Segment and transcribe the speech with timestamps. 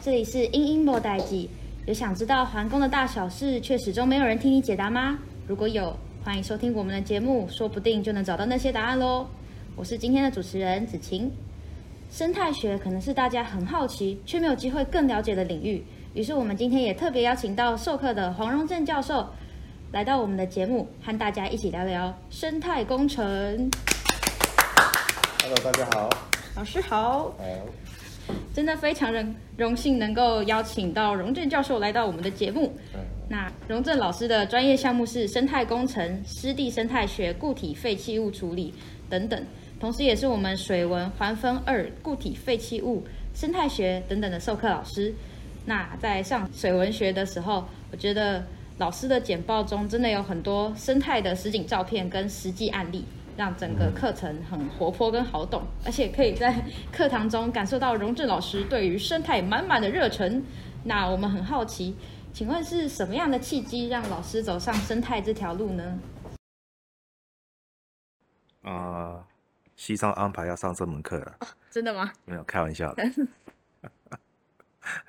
[0.00, 1.48] 这里是英英莫代记。
[1.86, 5.18] 有想知道皇宫的大小事，却始终没有人替你解答吗？
[5.46, 9.26] 如果有，欢迎收听我们的节目，说不定就能找到那些答案喽。
[9.74, 11.30] 我是今天的主持人子晴。
[12.10, 15.84] 生态学可能是大家很好奇却没有机会更了解的领域，
[16.14, 19.26] 于是我们今天也特别邀请到授课的黄荣正教授
[19.92, 23.24] 来到我们的节目，和大家一起聊聊生态工程。
[25.42, 26.08] Hello，大家好。
[26.54, 27.32] 老师好。
[28.54, 32.72] 真的非常荣荣幸能够邀请到荣正教授来到我们的节目。
[33.28, 38.72] 那荣正老师的专业项目是生态工程、湿地生态学、固体废弃物处理
[39.10, 39.42] 等等，
[39.80, 43.04] 同时也是我们水文环分二固体废弃物
[43.34, 45.12] 生态学等等的授课老师。
[45.64, 48.44] 那在上水文学的时候，我觉得
[48.78, 53.04] 老师的简报中真的有很多生态的实景照片跟实际案例。
[53.36, 60.42] 让整个课程很活泼跟好懂，而且可以在课堂中感受到荣正老师对于生态满满的热忱。
[60.84, 61.96] 那我们很好奇，
[62.32, 65.98] 请问是什么样的契机让老师走上生态这条路呢？
[68.62, 69.24] 啊、呃，
[69.76, 71.36] 系上安排要上这门课了。
[71.40, 72.12] 哦，真的吗？
[72.24, 73.04] 没有，开玩笑的。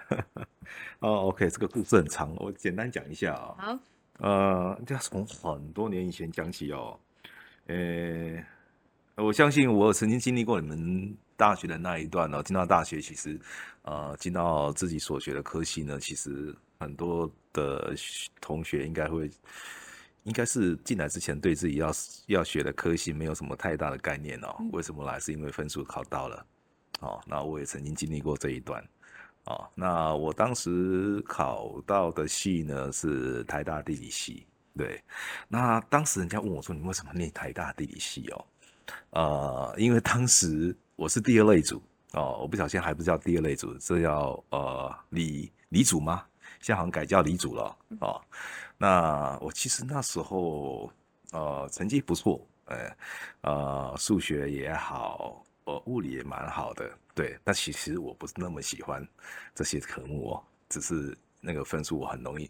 [0.99, 3.63] 哦，OK，这个故事很长，我简单讲一下啊、哦。
[3.63, 3.79] 好。
[4.19, 6.99] 呃，要从很多年以前讲起哦。
[7.67, 8.45] 呃、欸，
[9.15, 12.41] 我相信我曾经经历过你们大学的那一段哦。
[12.41, 13.37] 进到大学，其实，
[13.81, 17.93] 呃，进到自己所学的科系呢，其实很多的
[18.39, 19.29] 同学应该会，
[20.23, 21.91] 应该是进来之前对自己要
[22.27, 24.55] 要学的科系没有什么太大的概念哦。
[24.71, 25.19] 为什么来？
[25.19, 26.45] 是因为分数考到了。
[27.01, 28.81] 哦，那我也曾经经历过这一段。
[29.43, 34.46] 哦，那我当时考到的系呢是台大地理系。
[34.77, 35.03] 对，
[35.47, 38.45] 那当时人家问我说：“你为什么念台大地理系哦？”
[39.11, 41.81] 呃，因为当时我是第二类组
[42.13, 46.25] 哦，我不小心还不叫第二类组，这叫呃理理组吗？
[46.61, 48.21] 现在好像改叫理组了哦。
[48.77, 50.89] 那我其实那时候
[51.31, 52.95] 呃成绩不错，哎
[53.41, 57.37] 呃数学也好，呃物理也蛮好的，对。
[57.43, 59.05] 但其实我不是那么喜欢
[59.53, 62.49] 这些科目哦，只是那个分数我很容易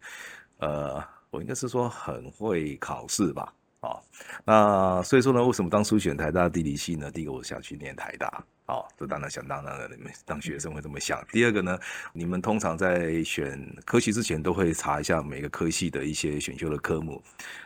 [0.60, 1.04] 呃。
[1.30, 4.00] 我应该是说很会考试吧，啊、
[4.46, 7.12] 那所以说呢，为什么当初选台大地理系呢？
[7.12, 11.24] 第一个我想去念台大，哦，这当然想当然了，你们当学生会这么想。
[11.32, 11.78] 第二个呢，
[12.12, 17.22] 你们通常在选科系之前都会查一下每个科系的一些选修的科目。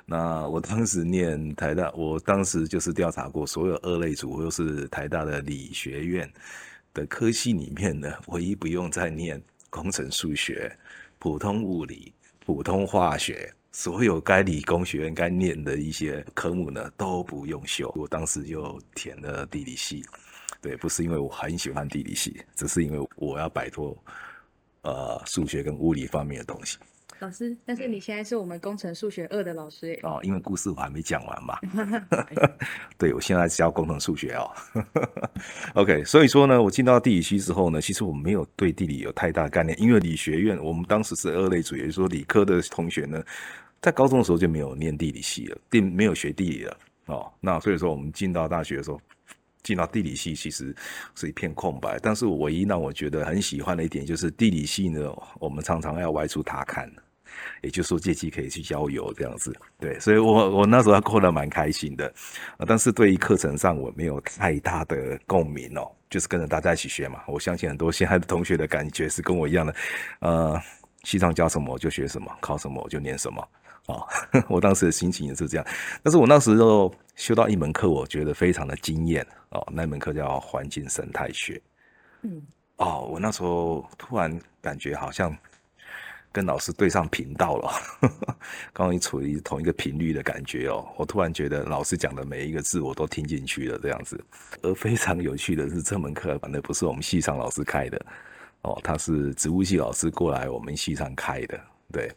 [0.05, 6.31] 那我当时念台大，我当时就是调查过所有二类组或是台大的理学院
[6.93, 10.75] 的科系里面呢，唯一不用再念工程数学、
[11.19, 12.13] 普通物理。
[12.53, 17.89] 普通化学，所有该理工学院该念的一些科目呢，都不用修。
[17.95, 20.03] 我当时就填了地理系，
[20.61, 23.97] 对，不是因为我很喜欢地理系，只是因为我要摆脱
[24.81, 26.77] 呃数学跟物理方面的东西。
[27.21, 29.99] 老师，但是你现在是我们工程数学二的老师耶。
[30.01, 31.55] 哦，因为故事我还没讲完嘛。
[32.97, 34.51] 对，我现在教工程数学哦。
[35.75, 43.23] OK，所以说呢，我进到地理系之后呢，其实我没有对地理有太大概念，因为理学院我们当时是二类组，也就是说理科的同学呢，
[43.81, 47.31] 在高中的时候就没有念地理系了，并没有学地理了哦。
[47.39, 48.99] 那所以说我们进到大学的时候，
[49.61, 50.75] 进到地理系其实
[51.13, 51.99] 是一片空白。
[52.01, 56.89] 但是唯一让我觉得很喜欢的一点就是地理系呢，我们常常要外出踏勘。
[57.61, 62.11] 也就是说，借机可以去郊游这样子，对，所以我我那时候还过得蛮开心的，
[62.67, 67.21] 但是对于课程上我没有太大的共鸣哦，就是跟着大家一起学嘛。
[67.27, 69.75] 我相信很多现在的同学的感觉是跟我一样的，
[70.19, 70.61] 呃，
[71.03, 73.47] 系上教什么我就学什么，考什么我就念什么
[73.87, 74.07] 哦。
[74.49, 75.65] 我当时的心情也是这样，
[76.03, 81.61] 但是我那时候修到一门课，我觉得非常的惊艳哦，那门课叫环境生态学，
[82.21, 82.41] 嗯，
[82.77, 85.35] 哦，我那时候突然感觉好像。
[86.31, 87.69] 跟老师对上频道了，
[88.71, 90.87] 刚刚处于同一个频率的感觉哦。
[90.95, 94.23] 我突然觉得老师讲的每一个字我都听进去了，这样子。
[94.61, 97.99] 而非常有趣的是，这门课反正不是我们系上老师开的
[98.61, 101.59] 哦，他是植物系老师过来我们系上开的。
[101.91, 102.09] 对，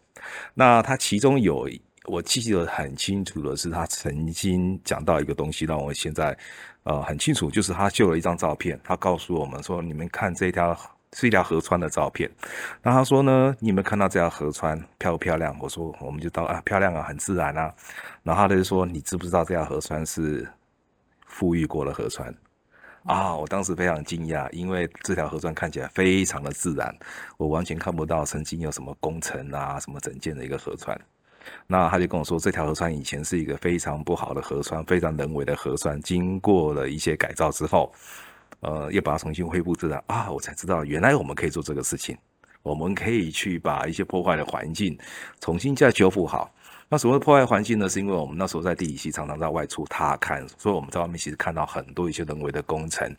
[0.55, 1.69] 那他其中有
[2.05, 6.39] 我记得很清楚的是，他曾经讲到一个东西，让我现在
[6.85, 10.79] 呃很清楚，就是他秀了一张照片，他告诉我们说：“你们看这条。”
[11.17, 12.29] 是一条河川的照片，
[12.83, 15.57] 那他说呢，你有没有看到这条河川漂不漂亮？
[15.61, 17.73] 我说我们就到啊，漂亮啊，很自然啊。
[18.25, 20.45] 然后他就说，你知不知道这条河川是
[21.25, 22.35] 富裕过的河川？
[23.05, 26.93] 啊，我当时非常惊讶，因为这条河川看起来非常的自然，
[27.37, 31.01] 我完全看不到曾经有什么工程啊，什么整建的一个河川。
[31.69, 37.93] 那他就跟我说，这条河川以前是一个非常不好的河川，非常人为的河川，经过了一些改造之后。
[38.61, 40.31] 呃，又把它重新恢复自然啊！
[40.31, 42.17] 我才知道，原来我们可以做这个事情。
[42.63, 44.99] 我们可以去把一些破坏的环境
[45.39, 46.51] 重新再修复好。
[46.89, 53.15] 那所谓破坏环境呢，是因为我们那时候在地理系常常在外出踏勘，所以我们在外面其实看到很多一些人为的工程，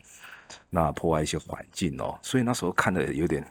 [0.68, 3.44] 那破坏一些环境哦，所以那时候看的有点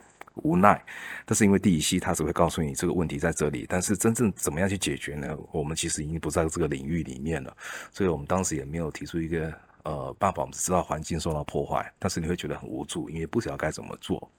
[0.43, 0.83] 无奈。
[1.25, 5.37] 但是因为地理系他只会告诉你这个问题在这里，但是真正怎么样去解决呢？
[5.53, 7.55] 我们其实已经不在这个领域里面了，
[7.93, 9.53] 所以我们当时也没有提出一个
[9.85, 10.41] 呃办法。
[10.43, 14.29] 我们知道环境受到破坏，但是你会觉得很无助，因为不知道该怎么做。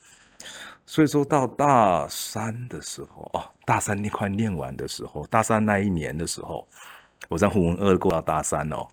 [0.84, 6.68] 所以说到大三的时候，哦，大三那快念完的时候，大三那一年的时候，
[7.28, 8.86] 我在混二过到大三哦。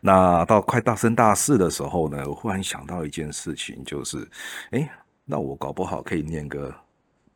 [0.00, 4.28] 那到快大升大四的时候呢，我忽然想到一件事情，就是，
[4.70, 4.88] 哎，
[5.24, 6.74] 那我搞不好可以念个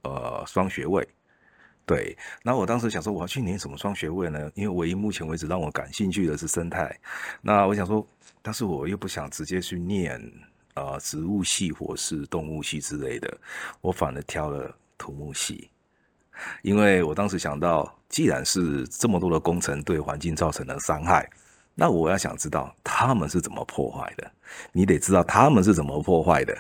[0.02, 1.06] 呃双学位。
[1.86, 4.50] 对，那我当时想说，我要去念什么双学位呢？
[4.54, 6.94] 因为唯一目前为止让我感兴趣的是生态。
[7.40, 8.06] 那我想说，
[8.42, 10.20] 但是我又不想直接去念。
[10.78, 13.34] 呃，植物系或是动物系之类的，
[13.80, 15.70] 我反而挑了土木系，
[16.60, 21.26] 因为我当时想到，既然是这么多的工程对环境造成了伤害，
[21.74, 24.30] 那我要想知道他们是怎么破坏的。
[24.70, 26.54] 你得知道他们是怎么破坏的，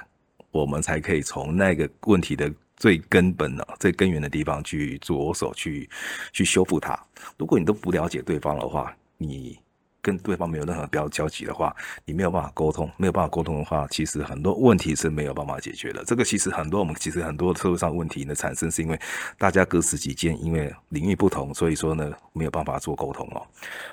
[0.50, 5.88] 我们才可以从那个问题的最根本的、最根源的地方去着手去
[6.32, 6.98] 去修复它。
[7.38, 9.58] 如果你都不了解对方的话，你。
[10.02, 11.74] 跟对方没有任何标交集的话，
[12.04, 16.04] 你没有办法沟通，没有办法沟通的话，其实很多问题是没有办法解决的。
[16.04, 18.96] 这个其实很多我们其实很多社会上问题的产生，是因为
[19.36, 23.42] 大家各司己见，因为领域不同，所以说呢没有办法做沟通哦。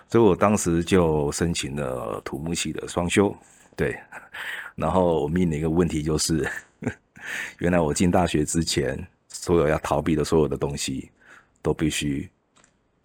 [0.07, 3.35] 所以我当时就申请了土木系的双修，
[3.75, 3.97] 对，
[4.75, 6.47] 然后我面临一个问题就是，
[7.59, 8.97] 原来我进大学之前，
[9.27, 11.09] 所有要逃避的所有的东西，
[11.61, 12.29] 都必须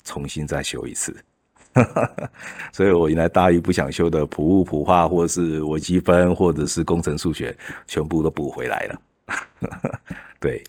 [0.04, 1.16] 重新再修一次。
[2.72, 7.56] 所以，我原来大一不想修的普物、普化，或是微积分，或者是工程数学，
[7.86, 9.00] 全部都补回来了。
[10.40, 10.64] 对，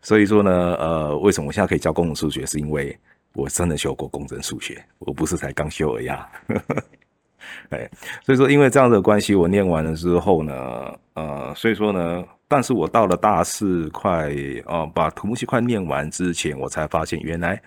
[0.00, 2.46] 所以说呢，呃，为什么我现在可以教工程数学？
[2.46, 2.96] 是因为
[3.34, 6.08] 我真的修过工程数学，我不是才刚修而已。
[7.70, 7.90] 哎，
[8.24, 12.24] 所以说，因为这样的关系，我念完了之后呢，呃，所以说呢。
[12.46, 14.30] 但是我到了大四快，
[14.66, 17.60] 呃，把土木系快念完之前，我才发现原来，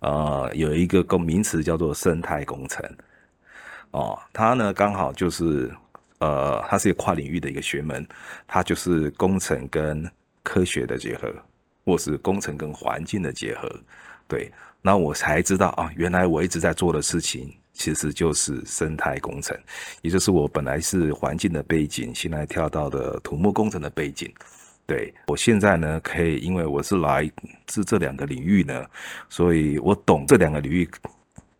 [0.00, 2.84] 呃，有一个个名词叫做生态工程，
[3.92, 5.70] 哦，它呢刚好就是，
[6.18, 8.04] 呃，它是一个跨领域的一个学门，
[8.48, 10.10] 它就是工程跟
[10.42, 11.32] 科学的结合，
[11.84, 13.70] 或是工程跟环境的结合，
[14.26, 14.50] 对，
[14.80, 17.54] 那我才知道啊，原来我一直在做的事情。
[17.82, 19.58] 其实就是生态工程，
[20.02, 24.32] 也就是我本来是环境的背景，现在跳到的土木工程的背景。
[24.86, 27.28] 对，我现在呢，可以因为我是来
[27.66, 28.86] 自这两个领域呢，
[29.28, 30.88] 所以我懂这两个领域，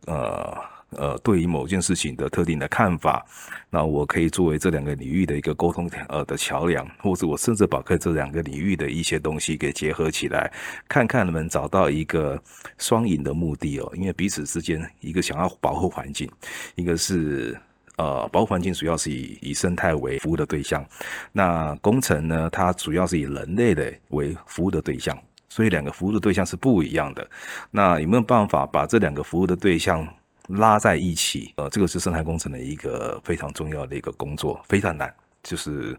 [0.06, 0.71] 呃。
[0.96, 3.24] 呃，对于某件事情的特定的看法，
[3.70, 10.52] 那我可以作为这两个领域的一个沟通呃的桥梁，或者我甚至把这两个领域的一些东西给结合起来，
[10.88, 12.40] 看看能不能找到一个
[12.78, 13.92] 双赢的目的哦。
[13.94, 16.30] 因为彼此之间，一个想要保护环境，
[16.74, 17.58] 一个是
[17.96, 20.84] 呃保护环境主要是以以生态为服务的对象，
[21.32, 25.16] 那工程呢，它主要是以人类的为服务的对象，
[25.48, 27.28] 所以两个服务的对象是不一样的。
[27.70, 30.06] 那有没有办法把这两个服务的对象
[30.48, 35.96] 拉在一起，呃，这个是生态工程的一个非常重要的一个工作，非常难，就是，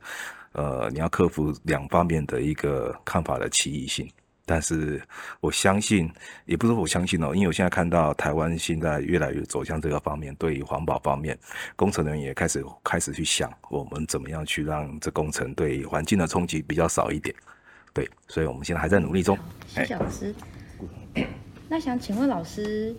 [0.51, 4.09] 呃，你要克服两方面的一个看法的歧异性。
[4.45, 5.01] 但是
[5.39, 6.12] 我相信，
[6.45, 11.39] 也不是我相信哦，因为我现在看到台湾现在越来越走向这个方面，对于环保方面，
[11.77, 17.33] 工程人员也开始开始去想，我们怎么样去让这工程对环境的冲击比较少一点。
[17.93, 19.38] 对，所以我们现在还在努力中。
[19.65, 20.35] 谢谢老师。
[21.69, 22.93] 那想请问老师。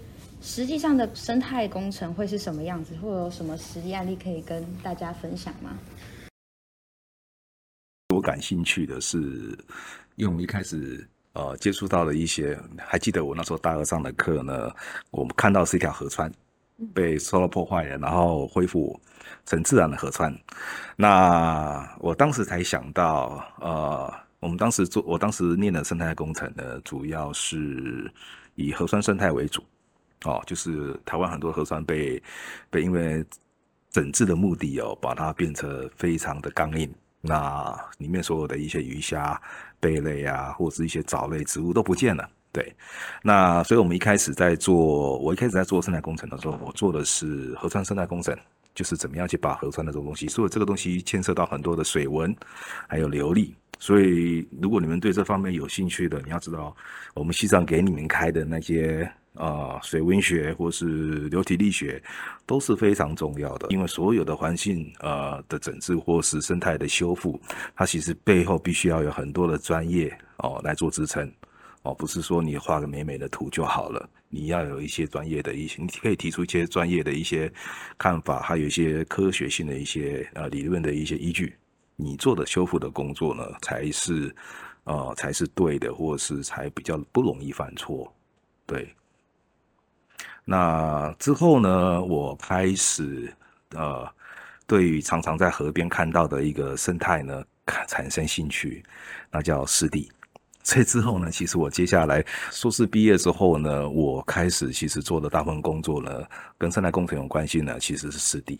[0.44, 2.94] 实际上的生态工程会是什么样子？
[2.98, 5.70] 会有什么实际案例可以跟大家分享吗？
[8.14, 9.18] 我感兴趣的是，
[10.16, 14.70] 因为我们一开始呃接触到了一些，还记得我那时候大二上的课呢，
[15.10, 16.30] 我们看到是一条河川
[16.92, 19.00] 被受到破坏了，然后恢复
[19.46, 20.30] 成自然的河川。
[20.94, 28.12] 那我当时才想到，呃，我们当时做，我当时念的生态工程呢，主要是
[28.56, 29.64] 以河川生态为主。
[30.24, 32.22] 哦，就是台湾很多核酸被
[32.70, 33.24] 被因为
[33.90, 39.40] 整治的目的哦，把它变成非常的刚硬，那里面所有的一些鱼虾、
[39.78, 42.28] 贝类啊，或者是一些藻类植物都不见了。
[42.50, 42.74] 对，
[43.22, 48.36] 那所以我们一开始在做，我一开始在做生态工程的时候，我做的是核酸生态工程，
[48.74, 52.34] 就是怎么样去把核酸的这种东西，所以这个东西牵涉到很多的水文，
[52.88, 53.54] 还有流力。
[53.78, 56.74] 所以如果你们对这方面有兴趣的，你要知道，
[57.12, 59.08] 我们系上给你们开的那些。
[59.34, 62.02] 啊、水温学或是流体力学
[62.46, 67.40] 都是非常重要的，因为所有的环境呃的整治或是生态的修复，
[67.74, 71.30] 它其实背后必须要有很多的专业哦来做支撑。
[71.82, 77.52] 哦，不是说你画个美美的图就好了，你要有一些专业的一些，你可以提出一些专业的一些
[77.98, 81.54] 看法，还有一些科学性的一些呃理论的一些依据，
[81.96, 84.34] 你做的修复的工作呢才是
[84.84, 88.10] 呃才是对的，或者是才比较不容易犯错，
[88.64, 88.88] 对。
[90.44, 93.32] 那之后呢，我开始
[93.74, 94.06] 呃，
[94.66, 97.42] 对于常常在河边看到的一个生态呢，
[97.88, 98.84] 产生兴趣，
[99.30, 100.10] 那叫湿地。
[100.62, 106.24] 这之后呢，其实我接下来硕士毕业之后呢，我开始其实做的大部分工作呢，
[106.56, 108.58] 跟生态工程有关系呢，其实是湿地。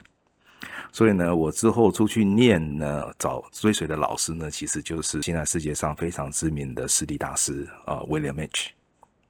[0.93, 8.71] 所以呢，我之后出去念呢，找追随的老师呢，其实就是现在世界上非常知名的湿地大师啊，William H。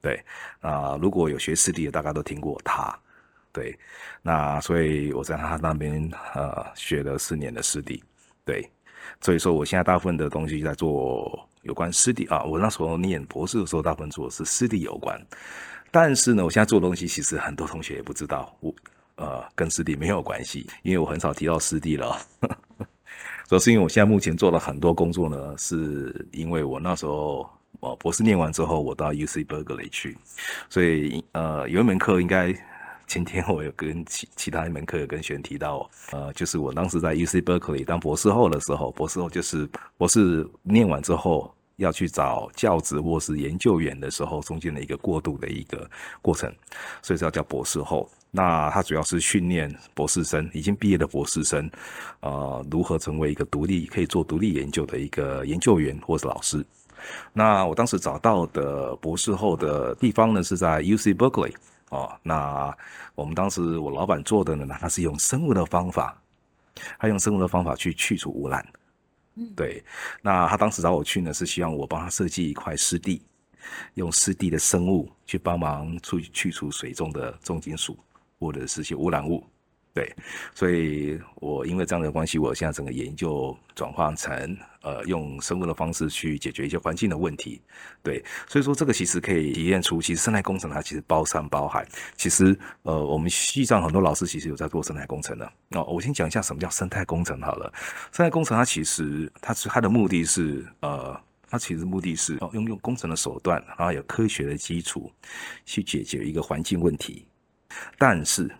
[0.04, 0.22] 对，
[0.60, 2.94] 啊，如果有学湿地的，大家都听过他。
[3.50, 3.74] 对，
[4.20, 8.04] 那所以我在他那边呃学了四年的湿地。
[8.44, 8.70] 对，
[9.22, 12.42] 所以说我现在大部分的东西在做有关湿地啊。
[12.42, 15.18] 我那时候念博士的时候，大部分做的是湿地有关。
[15.90, 18.74] 但是呢，我现在做的东西其实很多同学也不知道，我
[19.16, 22.18] 呃跟湿地没有关系，因为我很少提到湿地了。
[23.48, 27.48] 主要是因为我现在目前做了很多工作呢，是因为我那时候。
[27.84, 30.16] 哦，博士念完之后，我到 UC Berkeley 去，
[30.70, 32.54] 所以呃，有一门课应该
[33.06, 45.88] 今天我有跟其其他一门课有跟学员提到，呃，就是我当时在 UC Berkeley 当博士后的时候，博士后就是博士念完之后要去找教职或是研究员的时候，中间的一个过渡的一个
[46.22, 46.50] 过程，
[47.02, 48.08] 所以这要叫博士后。
[48.36, 51.70] 那他主要是训练博士生，已经毕业的博士生，
[52.18, 56.64] 呃，如何成为一个独立可以做独立研究的一个研究员或是老师。
[57.32, 61.54] 那我当时找到的博士后的地方呢，是在 UC Berkeley
[61.90, 62.12] 哦。
[62.22, 62.76] 那
[63.14, 66.20] 我们当时我老板做的呢，他是用生物的方法，
[66.98, 68.66] 他用生物的方法去去除污染。
[69.36, 69.82] 嗯，对。
[70.22, 73.22] 那他当时找我去呢，是希望我帮他设计一块湿地，
[73.94, 77.98] 用湿地的生物去帮忙去去除水中的重金属
[78.38, 79.44] 或者是些污染物。
[79.94, 80.12] 对，
[80.52, 87.62] 所以我因为这样的关系，我现在整个研究转换成呃用生物的方式去解决一些环境的问题。
[88.02, 91.86] 对，所以说这个其实可以体验出，其实生态工程它其实包山包海。
[92.16, 95.48] 其实呃，我们系上很多老师其实有在做生态工程的。
[95.68, 97.72] 那、我先讲一下什么叫生态工程好了。
[98.10, 101.16] 生态工程它其实它是它的目的是呃，
[101.48, 105.08] 它其实目的是用用工程的手段，然后有科学的基础
[105.64, 107.28] 去解决一个环境问题，
[107.96, 108.50] 但是。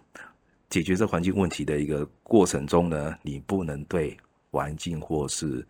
[0.75, 4.17] 解决这环境问题的一个过程中呢，你不能对
[4.51, 5.65] 环境或是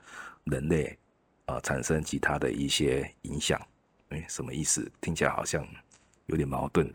[0.44, 0.86] 人类
[1.44, 3.60] 啊、呃、产生其他的一些影响。
[4.08, 4.90] 哎，什么意思？
[5.02, 5.62] 听起来好像
[6.24, 6.90] 有点矛盾。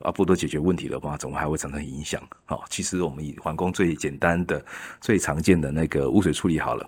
[0.00, 2.22] 啊，不都解决问题的话，怎么还会产生影响？
[2.44, 4.62] 好、哦，其实我们以环工最简单的、
[5.00, 6.86] 最常见的那个污水处理好了。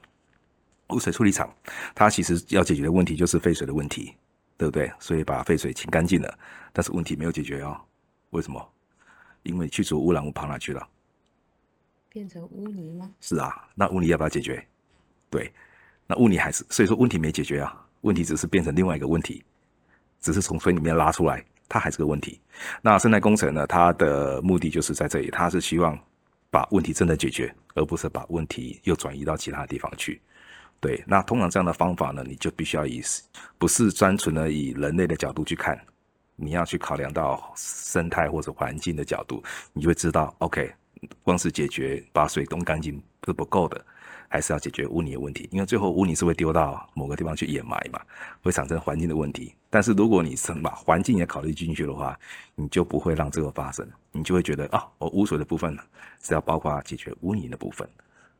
[0.90, 1.50] 污水处理厂，
[1.94, 4.12] 它其实要解决的问题就是废水的问题，
[4.58, 4.92] 对不对？
[5.00, 6.38] 所以把废水清干净了，
[6.74, 7.80] 但是问题没有解决哦。
[8.28, 8.60] 为什么？
[9.46, 10.86] 因为去除污染物跑哪去了？
[12.08, 13.10] 变成污泥吗？
[13.20, 14.66] 是啊，那污泥要不要解决？
[15.28, 15.52] 对，
[16.06, 19.44] 那污泥还是，所以说问题没解决啊，问题只是变成另外一个问题，
[20.20, 22.40] 只是从水里面拉出来，它还是个问题。
[22.80, 23.66] 那生态工程呢？
[23.66, 25.98] 它的目的就是在这里，它是希望
[26.50, 30.20] 把问题真的解决，而不是把问题又转移到其他地方去。
[30.80, 33.02] 对，那通常这样的方法呢，你就必须要以
[33.58, 35.78] 不是单纯的以人类的角度去看。
[36.36, 40.70] 你要去考量到生态或者环境的角度，你就会知道，OK，
[41.22, 43.84] 光是解决把水弄干净是不够的，
[44.28, 45.48] 还是要解决污泥的问题。
[45.50, 48.00] 因为最后污泥是会丢到某个地方去掩埋嘛，
[48.42, 49.54] 会产生环境的问题。
[49.70, 52.18] 但是如果你是把环境也考虑进去的话，
[52.54, 55.76] 你就不会让这个发生，你就会觉得啊，我污水的部分
[56.22, 57.88] 是要包括解决污泥的部分。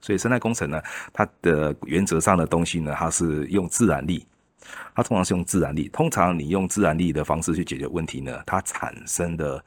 [0.01, 0.81] 所以生态工程呢，
[1.13, 4.27] 它的原则上的东西呢，它是用自然力。
[4.95, 9.65] 它通常是用自然力，通常你用自然力的方式去解决问题呢，它产生的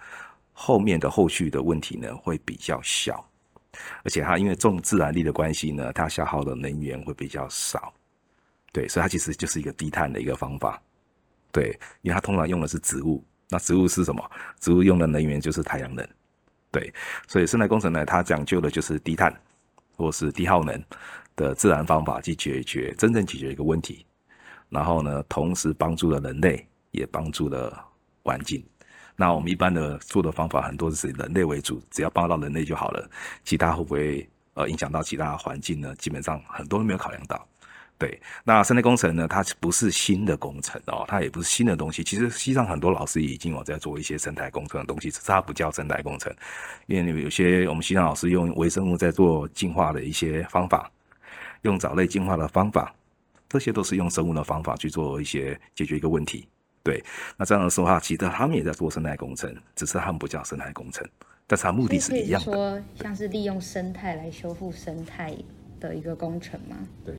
[0.54, 3.24] 后面的后续的问题呢会比较小，
[4.04, 7.94] 而且它因为重自然力的关系呢，它消耗的能源会比较少，
[8.74, 10.82] 对，所以它其实就是一个低碳的一个方法，
[11.52, 14.32] 对，因为它通常用的是植物，那植物是什么？
[14.60, 16.06] 植物用的能源就是太阳能，
[16.72, 16.94] 对，
[17.28, 19.34] 所以生态工程呢，它讲究的就是低碳
[19.96, 20.84] 或是低耗能
[21.36, 24.06] 的自然方法去解决真正解决一个问题。
[24.70, 27.84] 然后呢，同时帮助了人类，也帮助了
[28.24, 28.64] 环境。
[29.16, 33.10] 那我们一般的做的方法很多是以人类为主，只要帮到人类就好了。
[33.44, 35.94] 其他会不会呃影响到其他环境呢？
[35.96, 37.46] 基本上很多都没有考量到。
[37.98, 42.02] 对，那生态工程呢，它不是新的工程哦，它也不是新的东西。
[42.02, 46.34] 其实西藏很多老师已经有在做一些生态工程的东西，只是它不叫生态工程，
[46.86, 50.90] 因为有些我们西藏老师用微生物在做净化的一些方法，
[51.64, 52.96] 用藻类净化的方法，
[53.50, 56.48] 这些都是用生物的方法去做一些解决一个问题。
[56.84, 57.04] 对，
[57.36, 61.06] 那这样的说话，其实他们也在做生态工程，只是他们不叫生态工程，
[61.46, 62.54] 但是它目的是一样的。
[62.54, 65.36] 说像是利用生态来修复生态
[65.80, 66.78] 的一个工程吗？
[67.04, 67.16] 对。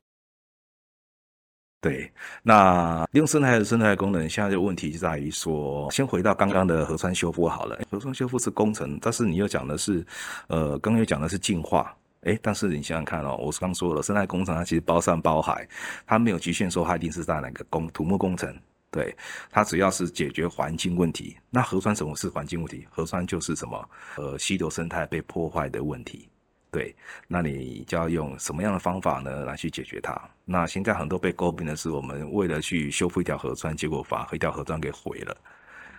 [1.83, 2.11] 对，
[2.43, 7.79] 那利用生态的生态功能，现在的问题就在于说，先回到刚刚的河川修复好了。
[7.89, 10.05] 河川修复是工程，但是你又讲的是，
[10.47, 15.67] 呃，刚刚又讲的是净化，诶，但是你想想看哦，我刚说了，生态工程它其实包山包海，
[16.05, 18.55] 它没有局限说它一定是在哪个工土木工程，
[18.91, 19.15] 对，
[19.49, 21.35] 它只要是解决环境问题。
[21.49, 22.85] 那河川什么是环境问题？
[22.91, 23.89] 河川就是什么？
[24.17, 26.29] 呃，溪流生态被破坏的问题。
[26.69, 26.95] 对，
[27.27, 30.15] 那你就要用什么样的方法呢来去解决它？
[30.45, 35.35] 那现在很多被诟病的是，我们为了去修复一条河川，结果把一条河川给毁了。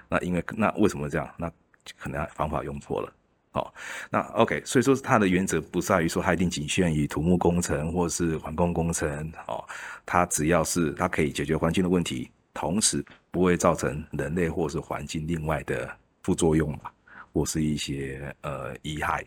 [0.09, 1.29] 那因为那为什么这样？
[1.37, 1.51] 那
[1.99, 3.13] 可能方法用错了。
[3.53, 3.73] 好，
[4.11, 9.33] 那 OK，所以说它的原则不在于说它一定仅限于土木工程或是环工工程。
[9.47, 9.63] 哦，
[10.05, 15.89] 它只要是它可以解决环境的问题，同时不会造成人类或是环境另外的
[16.23, 16.93] 副作用吧，
[17.33, 19.25] 或是一些呃遗害。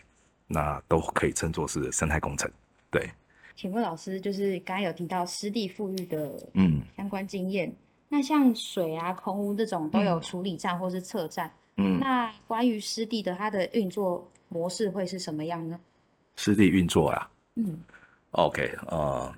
[0.48, 2.48] 那都可以称作是生态工程，
[2.92, 3.10] 对。
[3.56, 7.76] 请问老师，就是刚刚有提到湿地富裕的嗯相关经验，嗯、
[8.10, 15.80] 那像水啊、空污这种都有处理站或是测站，嗯，那关于湿地的它的运作模式会是什么样呢？
[16.36, 17.80] 湿地运作啊，嗯
[18.32, 19.34] ，OK，呃，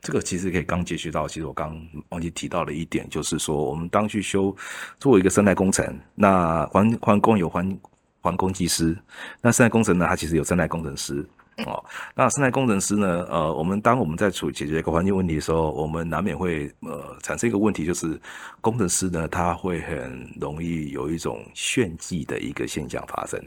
[0.00, 4.54] 这个其实可以刚接触到，其实我刚忘记提到了一点，就是说我们当去修
[4.98, 7.78] 作为一个生态工程，那环环工有环。
[8.20, 8.98] 环工技师，
[9.40, 10.04] 那生态工程呢？
[10.08, 11.24] 它其实有生态工程师
[11.66, 11.84] 哦。
[12.14, 13.26] 那生态工程师呢？
[13.30, 18.20] 呃，我们当我们在处解决一个环境问题的时候，我们难免会呃产生一个问题，就是
[18.60, 23.42] 工程师呢，他会很容易有一种炫技的一个现象发生。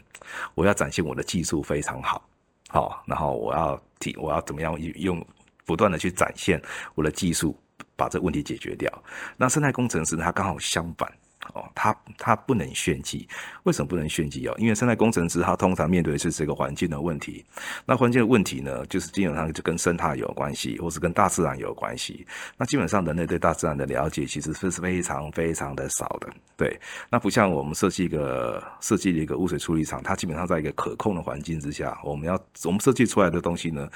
[0.56, 2.22] 我要展现我的技术非常好，
[2.70, 5.26] 好、哦，然后我要提，我要怎么样用
[5.66, 6.62] 不断的去展现
[6.96, 7.56] 我的技术，
[7.96, 8.92] 把这个问题解决掉。
[9.38, 11.12] 那生态工程师，他刚好相反。
[11.54, 13.28] 哦，他他不能炫技，
[13.64, 14.56] 为什么不能炫技哦？
[14.58, 17.46] 因为生态工程师他通常面对的是这个环境的问题，
[17.86, 22.26] 那环境的问题呢，就是基本上就跟生态有关系，或是跟大自然有关系。
[22.58, 26.80] 那基本上人类对大自然的了解其实是非常非常的少的，对。
[27.10, 33.90] 那不像我们设计一个设计的一个污水处理厂，它基本上在一个可控的环境之下，我们要我们设计出来的东西呢，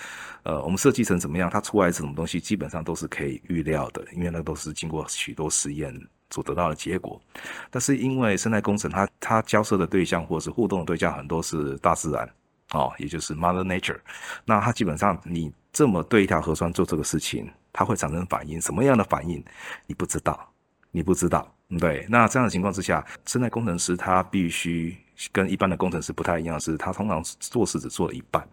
[0.44, 5.94] 呃，我们设计成怎么样，它出来是什么东西，基本上都是可以预料的，因为那都是经过许多实验。
[6.30, 7.22] 所得到的结果，
[7.70, 12.30] 但是因为生态工程它，它交涉的对象或者是互动的对象很多是大自然
[12.72, 14.00] 哦，也就是 Mother Nature。
[14.44, 19.44] 那它基本上你这么对一条河川做这个事情，它会产生反应，什么样的反应
[19.86, 20.52] 你不知道，
[20.92, 22.06] 你不知道，对。
[22.10, 24.98] 那这样的情况之下，生态工程师他必须
[25.32, 28.46] 跟一般的工程师不太一样，是他通常做事只做了一半。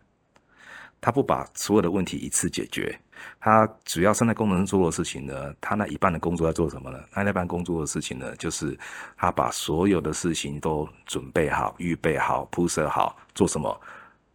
[1.02, 2.96] 他不把所有的问题一次解决，
[3.40, 6.98] 他主要生态工程师做的事情呢，他那一半的工作在做什么呢？
[7.10, 8.78] 他那半工作的事情呢，就是
[9.16, 13.80] 他把所有的事情都准备好、预备好、铺设好，做什么？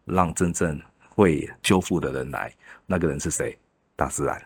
[0.04, 0.78] 让真正
[1.08, 2.54] 会修复的人来，
[2.86, 3.58] 那个人是谁？
[3.96, 4.40] 大自然。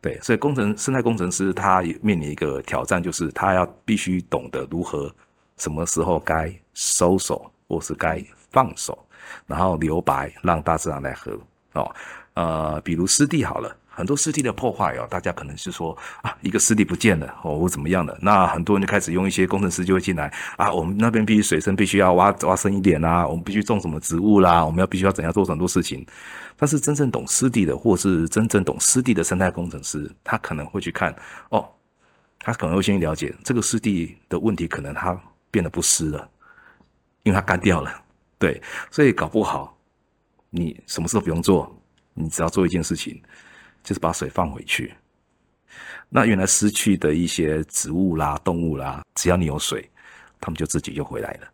[0.00, 5.12] 对，所以工程生态工程师他面临一个挑战，就是他要必须懂得如何、
[5.56, 9.03] 什么时候该收手，或是该放手。
[9.46, 11.32] 然后留白，让大自然来喝
[11.72, 11.94] 哦。
[12.34, 26.04] 呃，比如湿地好了，很多湿地的破坏哦，大家可能是说啊，一个湿地不见了哦，或怎么样的，那很多人就开始用一些工程师就会进来啊，我们那边必须水深必须要挖挖深一点啦，我们必须种什么植物啦，我们要必须要怎样做很多事情。
[26.56, 31.14] 但是真正懂湿地的，或是真正懂湿地的生态工程师，他可能会去看
[31.50, 31.64] 哦，
[32.40, 35.16] 他可能会先去了解这个湿地的问题，可能它
[35.52, 36.28] 变得不湿了，
[37.22, 38.03] 因为它干掉了。
[38.44, 39.74] 对，所以搞不好，
[40.50, 41.74] 你什么事都不用做，
[42.12, 43.18] 你只要做一件事情，
[43.82, 44.92] 就是把水放回去。
[46.10, 49.90] 那原来失去的一些植物啦、动物啦，只要你有水，
[50.42, 51.48] 它们就自己就回来了。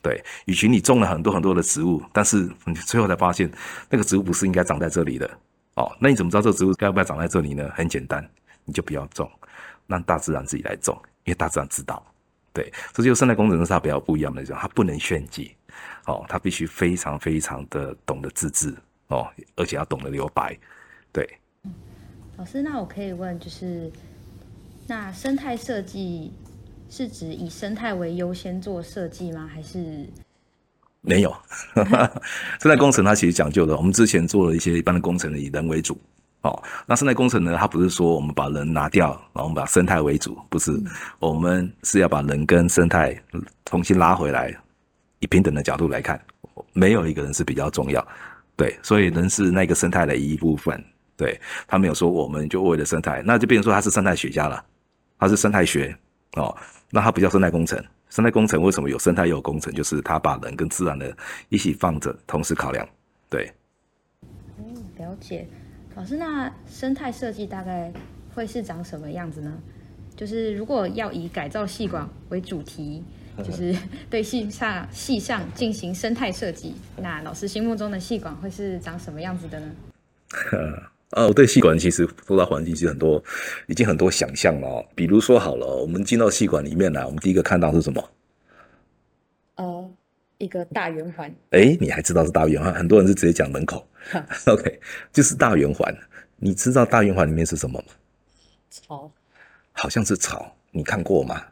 [0.00, 3.52] 对，与其你种了很多很多的植物，但是 你最后才发现
[3.90, 5.30] 那个植物不是应该长在这里的
[5.74, 7.70] 哦，那你怎么知道这个植物该不该长在这里呢？
[7.74, 8.26] 很简单，
[8.64, 9.30] 你就不要种，
[9.86, 12.02] 让大自然自己来种，因为大自然知道。
[12.54, 15.54] 对，这就是生态工程师他比较不一样的地方，他不能炫技。
[16.06, 18.74] 哦，他必须非常非常的懂得自制
[19.08, 20.56] 哦，而且要懂得留白，
[21.12, 21.28] 对。
[21.64, 21.72] 嗯，
[22.36, 23.90] 老师，那我可以问，就是
[24.86, 26.32] 那生态设计
[26.90, 29.48] 是指以生态为优先做设计吗？
[29.52, 30.06] 还是
[31.00, 31.34] 没有？
[32.60, 35.96] 生态工程它其实讲究的，我们之前做了一些一般的工程，以人为主
[36.42, 37.56] 哦，那生态工程呢？
[37.56, 40.86] 它不是说我们把人拿掉，然后我们把生态为主，不是，嗯、
[41.20, 43.16] 我们是要把人跟生态
[43.66, 44.52] 重新拉回来，
[45.22, 46.20] 以平等的角度来看，
[46.72, 48.06] 没有一个人是比较重要，
[48.56, 50.84] 对，所以人是那个生态的一部分，
[51.16, 54.62] 对，他没有说我们就为了生态，那就变成说他是生态学家了，
[55.20, 55.96] 他是生态学
[56.34, 56.54] 哦，
[56.90, 59.72] 那他不叫生态工程，生态工程为什么有生态又有工程？
[59.72, 61.16] 就是他把人跟自然的
[61.50, 62.86] 一起放着，同时考量，
[63.30, 63.52] 对，
[64.58, 65.46] 嗯，了解。
[65.94, 67.92] 老师，那生态设计大概
[68.34, 69.52] 会是长什么样子呢？
[70.16, 73.02] 就是如果要以改造细管为主题，
[73.42, 73.74] 就是
[74.10, 79.66] 对戏上戏上进行生态设计，那老师心目中的戏馆会是长什么样子的呢？
[81.10, 83.22] 呃， 我对戏馆其实说到环境其实很多，
[83.66, 84.86] 已经很多想象了哦。
[84.94, 88.10] 比如说好了，我们进到戏馆里面来，我们第一个看到是什么？
[89.56, 89.90] 呃，
[90.38, 91.34] 一个大圆环。
[91.50, 92.72] 哎，你还知道是大圆环？
[92.74, 93.86] 很多人是直接讲门口。
[94.46, 94.80] OK，
[95.12, 95.94] 就是大圆环。
[96.36, 97.84] 你知道大圆环里面是什么吗？
[98.70, 99.10] 草，
[99.72, 100.56] 好像是草。
[100.70, 101.42] 你看过吗？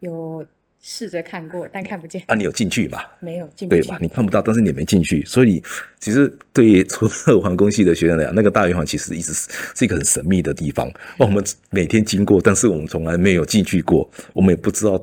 [0.00, 0.46] 有
[0.86, 2.22] 试着看过，但看不见。
[2.26, 3.10] 啊，你有进去吧？
[3.18, 3.96] 没有进去，对吧？
[4.02, 5.24] 你看不到，但是你没进去。
[5.24, 5.62] 所以，
[5.98, 10.92] 其实对于除了环工系的学生来讲，那个大圆环其实一直是是一个很神秘的地方。
[11.16, 15.02] 我们每天经过，但是我们从来没有进去过，我们也不知道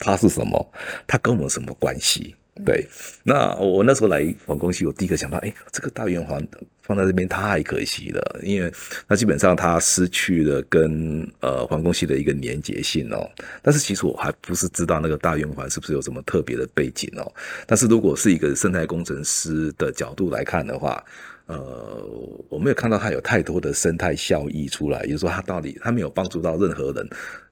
[0.00, 0.72] 它是什么，
[1.06, 2.34] 它跟我们什么关系？
[2.64, 2.86] 对，
[3.22, 6.46] 那我那时候来环工系，我第一个想到，哎，这个大圆环
[6.82, 8.70] 放在这边太可惜了，因为
[9.08, 13.30] 那基本上它失去了跟呃环工系的一个连结性哦。
[13.62, 17.32] 但是其实我还不是知道那个大圆环是不是有什么特别的背景哦。
[17.66, 21.02] 但是如果是一个生态工程师的角度来看的话，
[21.50, 22.06] 呃，
[22.48, 27.08] 我没有看到它有太多的生态效益出来，也就是说，它到底它没有帮助到任何人。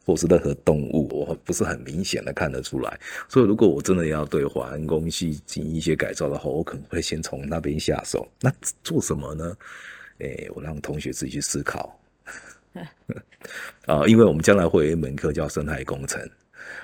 [0.09, 2.99] 或是任何动物，我不是很明显的看得出来。
[3.29, 8.27] 所以，如果我真的要对环工系进行一些改造的话，我可能会先从那边下手。
[8.41, 8.51] 那
[8.83, 9.55] 做什么呢？
[10.21, 12.01] 诶、欸，我让同学自己去思考。
[13.85, 16.27] 啊，因为我们将来会有一门课叫生态工程，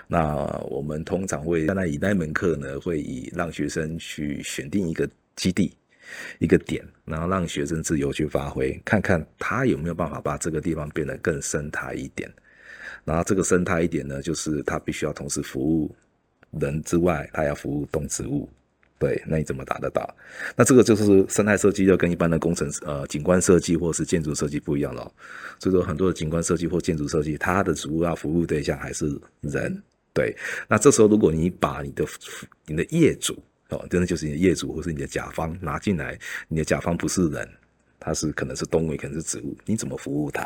[0.07, 0.37] 那
[0.68, 5.74] 我们通常会将来以那门课呢，会以让学生去选定一个基地、
[6.38, 12.33] 一个点，然后让学生自由去发挥，看看他有没有办法把这个地方变得更生态一点。
[13.05, 15.95] 然后这个生态一点呢，就是他必须要同时服务
[16.59, 18.49] 人之外，他要服务动植物。
[18.97, 20.09] 对，那你怎么达得到？
[20.57, 25.12] 那这个就是生态设计，就跟一般的工程呃景观设计或是建筑设计不一样了。
[25.59, 29.83] 所以说，很多的景观设计或建筑设计，它的主要服务对象还是人。
[30.14, 30.35] 对，
[30.69, 32.07] 那这时候如果你把你的
[32.67, 33.37] 你的业主
[33.88, 37.48] 真的就是你的业主或是你的甲方拿进来，你的甲方不是人，
[37.98, 40.44] 他是可能是动物，可能是植物，你怎么服务他？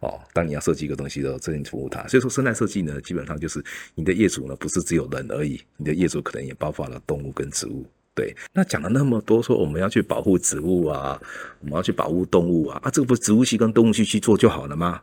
[0.00, 2.06] 哦，当你要设计一个东西的时候，这你服务他。
[2.08, 7.86] 所以说，生态设计呢，基本上就是你的业主呢，不是只有人而已，你的业主可能也包括了动物跟植物。
[8.14, 11.20] 对，那讲了那么多，说我们要去保护植物啊，
[11.60, 15.00] 我们要去保护动物啊，啊，这个不是植物系跟动物系去做就好了吗？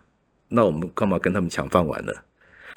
[0.50, 2.14] 那我们干嘛跟他们抢饭碗呢？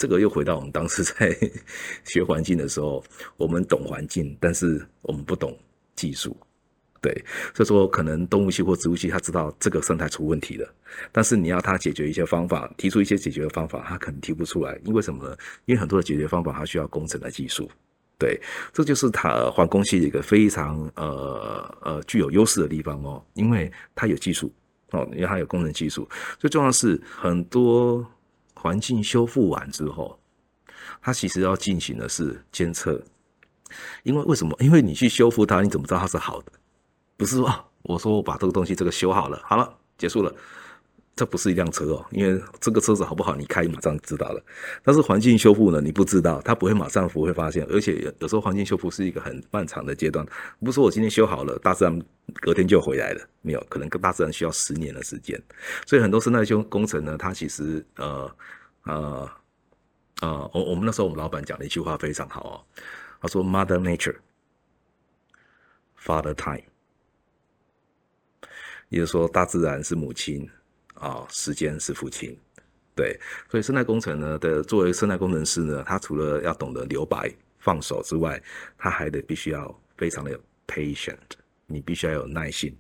[0.00, 1.36] 这个又回到我们当时在
[2.06, 3.04] 学环境的时候，
[3.36, 5.54] 我们懂环境，但是我们不懂
[5.94, 6.34] 技术。
[7.02, 7.12] 对，
[7.54, 10.66] 所以说可能动物系或植物系，他知道这个生态出问题了，
[11.12, 15.36] 但是你要他解决一些方法，提出一些解决的方法，他可能提不出来，因为什么呢？
[15.66, 17.70] 因为很多的解决方法，它需要工程的技术。
[18.18, 18.40] 对，
[18.72, 24.50] 这就是他环工系的一个非常呃呃具有优势的地方哦，因为它有技术
[24.92, 26.08] 哦，因为它有工程技术。
[26.38, 28.06] 最重要的是，很多
[28.61, 30.20] 环境修复完之后，
[31.01, 33.03] 它其实要进行的是监测，
[34.03, 34.55] 因为为什么？
[34.61, 36.53] 因为你去修复它，你怎么知道它是好的？
[37.16, 37.51] 不是说，
[37.83, 40.35] 我说我把这个东西这个修好了，好了，结束了，
[41.20, 44.42] 这不是一辆车哦，因为这个车子好不好，你开马上知道了。
[44.83, 50.24] 但是环境修复呢，你不知道，它不会马上不会发现，而且有时候环境修复是一个很漫长的阶段，
[50.61, 52.02] 不是说我今天修好了，大自然
[52.40, 55.38] 隔天就回来了，没有，可能跟大自然需要十年的时间。
[55.87, 58.35] 所以很多生态修工程呢，它其实呃
[58.85, 59.30] 呃
[60.22, 62.56] 呃，我我们那时候我们老板讲的一句话非常好哦，
[63.20, 64.16] 他说 Mother Nature,
[66.02, 66.64] Father Time。
[68.88, 70.50] 也就是说，大自然是母亲，
[71.00, 72.36] 啊，时间是父亲，
[72.94, 73.18] 对，
[73.50, 78.40] 所以生态工程呢的作为生态工程师呢，他除了要懂得留白、放手之外，
[78.76, 81.16] 他还得必须要非常的有 patient，
[81.66, 82.76] 你必须要有耐心，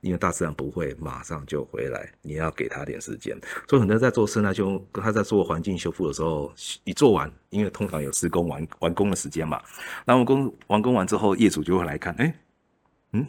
[0.00, 3.38] 因为大自然不会马上就回来，你要给他点时间。
[3.68, 6.50] 所以很多人在做生态修，他在做环境修复的时候，
[6.84, 9.62] 一做完，因为通常有施工完完工的时间嘛，
[10.06, 12.34] 那完工完工完之后，业主就会来看，哎，
[13.12, 13.26] 嗯。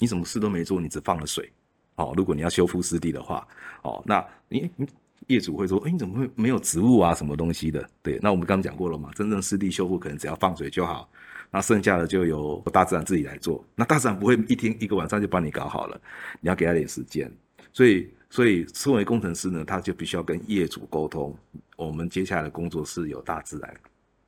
[0.00, 1.52] 你什么事都没做，你只放了水，
[1.98, 3.46] 哦，如果你要修复湿地的话，
[3.82, 4.86] 哦，那你你
[5.26, 7.86] 业主会说，哎，你怎么会没有植物啊，什么东西的？
[8.02, 11.10] 对，那我们刚刚讲过了嘛，真正湿地修复可能只要放水就好，
[11.50, 16.00] 那剩下的就由大自然自己来做，那大自然不会一天一个晚上就帮你搞好了，
[16.40, 17.30] 你要给他点时间。
[17.72, 21.36] 所以，所以身为工程师呢，他就必须要跟业主沟通，
[21.76, 23.74] 我们接下来的工作是由大自然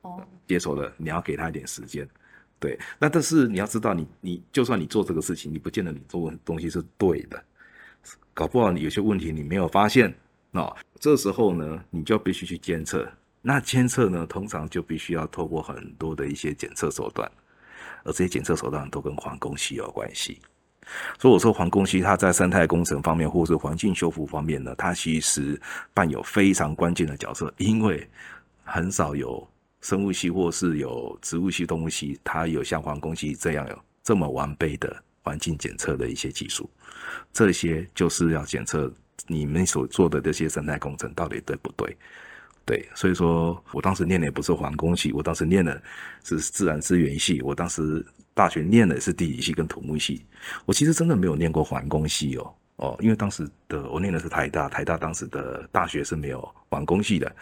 [0.01, 2.07] 哦接手的，你要给他一点时间。
[2.59, 7.43] 对，那但是你要知道你，你你就算你做这个事情，你不见得你做的东西是对的，
[8.33, 10.13] 搞不好有些问题你没有发现，
[10.51, 13.07] 那、这时候呢，你就必须去监测。
[13.41, 17.29] 那监测呢，通常就必须要透过很多的一些检测手段，
[18.03, 20.39] 而这些检测手段都跟环工系有关系。
[21.19, 25.59] 所以我说环工系它在生态工程方面，或是环境修复方面呢，它其实
[25.93, 28.07] 扮有非常关键的角色，因为
[28.63, 29.47] 很少有。
[29.83, 36.69] 生物系或是有植物系、动物系，它有像环工系这样有这么完备的环境检测的一些技术，
[37.31, 38.91] 这些就是要检测
[39.27, 41.95] 你们所做的这些生态工程到底对不对？
[42.65, 45.81] 对，所以说我当时念的也不是环工系，我当时念的
[46.23, 50.25] 是自然资源系，我当时大学念的是地理系跟土木系，
[50.65, 57.35] 我其实真的没有念过环工系哦哦，因为当时的我念的是台大，台大当时的大学是没有环工系的。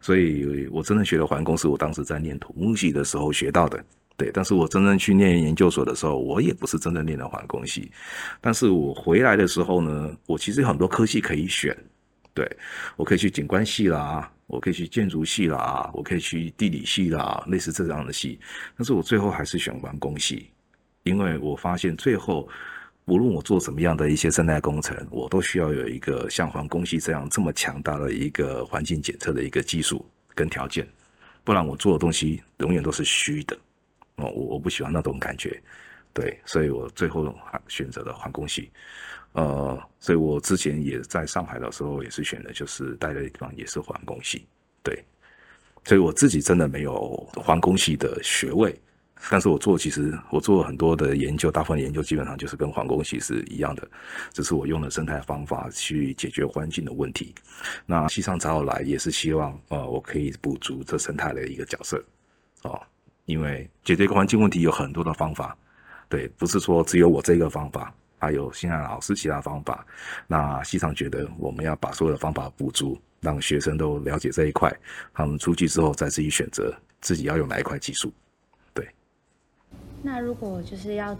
[0.00, 3.82] 所以，我真的学的环工是我当时在念土木系的时候学到的，
[4.16, 4.30] 对。
[4.32, 7.90] 但是我真正去念研究所的时候，我也不是真正念的环工系。
[8.40, 11.76] 但是我回来的时候呢，我其实有很多科系可以选，
[12.32, 12.48] 对，
[12.96, 18.38] 我可以去景观系啦，我可以去建筑系啦，我可以去地理系啦，类似这样的系。
[18.76, 20.50] 但是我最后还是选环工系，
[21.02, 22.48] 因为我发现最后。
[23.06, 30.02] 无论我做什么样的一些生态工程，我都需要有一个像环工系这样这么强大的一个环境检测的一个技术
[30.34, 30.88] 跟条件，
[31.44, 33.54] 不然我做的东西永远都是虚的。
[34.16, 35.60] 哦，我我不喜欢那种感觉，
[36.12, 37.34] 对，所以我最后
[37.68, 38.70] 选择了环工系。
[39.32, 44.46] 呃，所以我之前也在上海的时候也是选的，就是待的地方也是环工系，
[44.82, 45.04] 对，
[45.84, 48.74] 所以我自己真的没有环工系的学位。
[49.30, 53.88] 但是我做其实我做很多的研究，大部分研究基本上就是跟环工系是一样的，
[54.34, 57.34] 只是我用了生态方法去解决环境的问题。
[57.86, 62.04] 那西上找我来也是希望，呃，我可以补足这生态的一个角色，
[62.64, 62.78] 哦，
[63.26, 65.56] 因为解决个环境问题有很多的方法，
[66.08, 69.86] 对，不是说只有我这个方法，还有现在老师其他方法。
[70.26, 74.70] 那系上觉得我们要把所有的方法补足，让学生都了解这一块，
[75.12, 78.12] 他们出去之后再自己选择自己要用哪一块技术。
[78.74, 78.86] 对
[80.02, 81.16] 那如果就是要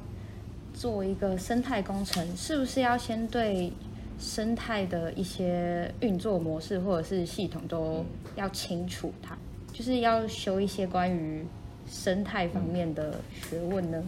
[0.75, 3.73] 做一个生态工程，是不是要先对
[4.19, 8.05] 生态的一些运作模式或者是系统都
[8.37, 9.12] 要清楚？
[9.23, 9.37] 它
[9.73, 11.45] 就是要修一些关于
[11.88, 14.03] 生态方面的学问呢？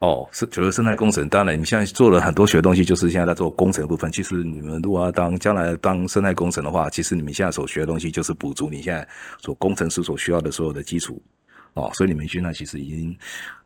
[0.00, 4.10] 哦，是觉得生态工程，当然你现在做了很多学东西，就是现在在做工程的部分。
[4.10, 9.06] 其实你们如果要当将来当生态工程的话，其实你们现在所学的东西就是补足你现在
[9.38, 11.22] 所工程师所需要的所有的基础。
[11.74, 13.16] 哦，所以你们现在其实已经，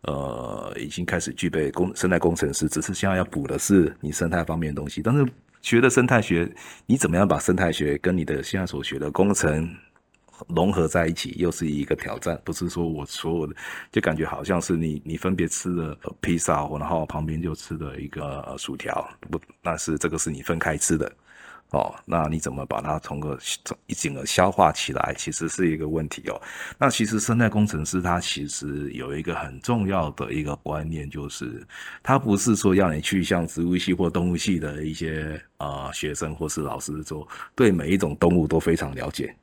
[0.02, 5.00] 呃，已经开始具备工生态工程师，只是现在要补的是你生态方面的东西。
[5.00, 5.24] 但是
[5.62, 6.46] 学的生态学，
[6.85, 9.72] 你怎么样把生态学跟你的现在所学的工程
[10.49, 12.40] 融合在一起，又是一个挑战。
[12.44, 13.55] 不是说我所有的，
[13.92, 21.11] 就感觉好像是你你分别吃了披萨，然后旁边就吃了一个薯条，不，但是这个是你分开吃的。
[21.70, 23.37] 哦，那你怎么把它从个
[23.87, 26.40] 一整个消化起来，其实是一个问题哦。
[26.79, 31.66] 那其实生态工程师他其实有一个很重要的一个观念，就是
[32.01, 39.35] 他不是说要你去像植物系或动物系的一些呃学生或是老师说对每一种动物都非常了解，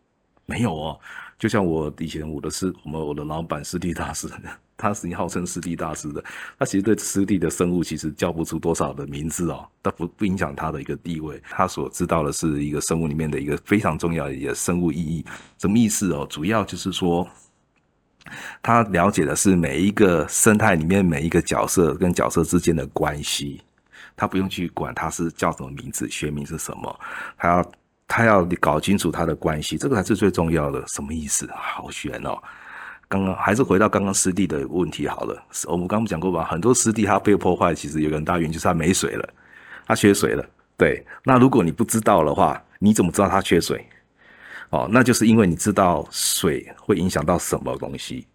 [0.46, 1.00] 没有哦。
[1.38, 4.30] 就像我以前我的师，我们我的老板湿地大师，
[4.78, 6.24] 他是号称湿地大师的，
[6.60, 11.42] 他其实对湿地的生物其实叫不出多少的名字哦，但不不影响他的一个地位。
[11.50, 15.26] 他所知道的是一个生物里面的一个非常重要的一个生物意义，
[15.58, 16.28] 什么意思哦？
[16.30, 17.28] 主要就是说，
[18.62, 23.62] 他了解的是每一个生态里面每一个角色跟角色之间的关系，
[24.16, 27.00] 他不用去管他是叫什么名字，学名是什么，
[27.36, 27.72] 他要。
[28.14, 30.84] 他要搞清楚他的关系，这个才是最重要的。
[30.86, 31.50] 什么意思？
[31.56, 32.38] 好悬哦！
[33.08, 35.42] 刚刚还是回到刚刚湿地的问题好了。
[35.66, 39.30] 我们刚刚讲过吧，很多湿地它被破坏，其实有个很大原因就是它没水了，
[39.88, 40.46] 它缺水了。
[40.76, 43.86] 对，那如果你不知道的话，你怎么知道它缺水？
[44.72, 48.28] 哦，那就是因为你知道水会影响到什么东西，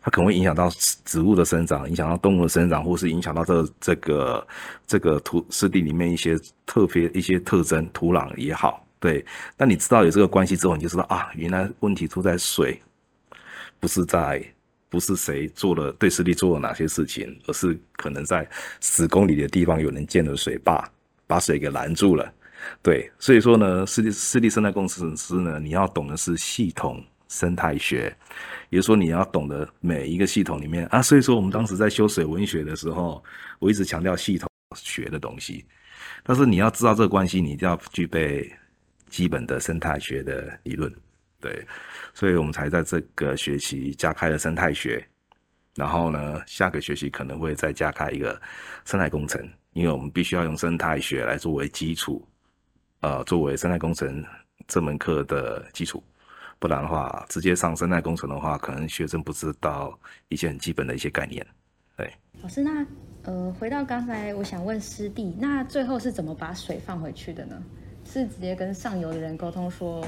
[0.00, 0.70] 它可能会影响到
[1.04, 4.46] 植物的生长，影响到动物的生长，或是影响到这这个
[4.86, 8.83] 这个土湿地里面一些特别一些特征，土壤也好。
[9.04, 9.22] 对，
[9.58, 12.80] 那你知道有这个关系之后，你就知道啊，原来问题出在水，
[13.78, 14.42] 不是在，
[14.88, 18.48] 不是谁做了对湿地做了哪些事情，而是可能在
[18.80, 20.90] 十公里的地方有人建了水坝，
[21.26, 22.32] 把水给拦住了。
[22.82, 28.04] 对，所以说呢，湿地湿地生态工程师呢，你要懂的是系统生态学，
[28.70, 31.02] 也就是说你要懂得每一个系统里面啊。
[31.02, 33.22] 所以说我们当时在修水文学的时候，
[33.58, 35.62] 我一直强调系统学的东西。
[36.22, 38.50] 但是你要知道这个关系，你一定要具备
[39.14, 40.92] 基本的生态学的理论，
[41.40, 41.64] 对，
[42.12, 45.06] 所以我们才在这个学期加开了生态学，
[45.76, 48.42] 然后呢，下个学期可能会再加开一个
[48.84, 52.26] 生态工程，因为我们必须要用生态学来作为基础，
[53.02, 54.24] 呃，作为生态工程
[54.66, 56.02] 这门课的基础，
[56.58, 59.96] 不然的话，直接上生态工程的话，可能学生不知道
[60.26, 61.46] 一些很基本的一些概念，
[61.96, 62.12] 对。
[62.42, 62.84] 老师，那
[63.22, 67.62] 呃，回到刚才，我想问师弟，那最后是怎么把水放回去的呢？
[68.14, 70.00] 是直接跟上游的人沟通说，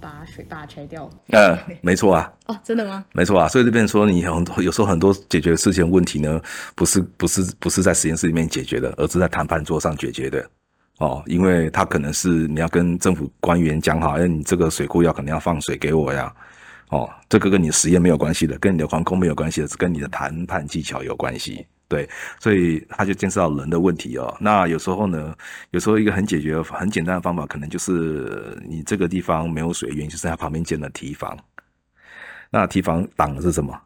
[0.00, 1.08] 把水坝拆掉？
[1.28, 2.32] 呃，没错啊。
[2.46, 3.04] 哦，真的吗？
[3.12, 3.46] 没错啊。
[3.46, 6.40] 所以这边说，你很多有时候很多解决事情问题呢，
[6.74, 10.44] 不是不是不是在实验室里面解决的，而是在谈判桌上解决的。
[10.98, 16.34] 哦，因为他可能是你要跟政府官员讲好，哎，你这个水库要可能要放水给我呀。
[16.90, 21.66] 哦，这个跟你实验没有关系的，跟你的航空没有关系的，是跟你的谈判技巧有关系。
[21.88, 24.36] 对，所以他就见识到人的问题哦。
[24.40, 25.34] 那有时候呢，
[25.70, 31.36] 有时候一个很解决、很简单的方法，可能就是你这个地方没有水源，就是它旁边建了堤防。
[32.48, 33.76] 那堤防挡的是什么？